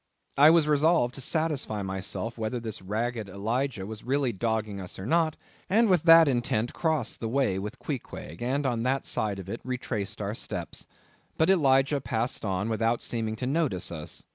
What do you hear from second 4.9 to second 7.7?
or not, and with that intent crossed the way